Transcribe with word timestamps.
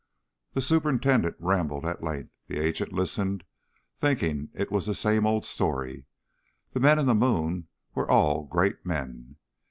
The 0.53 0.63
superintendent 0.63 1.35
rambled 1.37 1.85
at 1.85 2.01
length. 2.01 2.31
The 2.47 2.57
agent 2.59 2.91
listened, 2.91 3.43
thinking 3.95 4.49
it 4.55 4.71
was 4.71 4.87
the 4.87 4.95
same 4.95 5.27
old 5.27 5.45
story. 5.45 6.07
The 6.71 6.79
men 6.79 6.97
in 6.97 7.05
the 7.05 7.13
moon 7.13 7.67
were 7.93 8.09
all 8.09 8.45
great 8.45 8.83
men. 8.83 9.35